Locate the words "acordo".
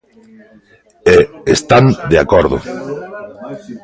2.23-2.57